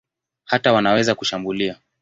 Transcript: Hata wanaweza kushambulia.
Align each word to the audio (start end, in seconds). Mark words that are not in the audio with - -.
Hata 0.43 0.73
wanaweza 0.73 1.15
kushambulia. 1.15 1.77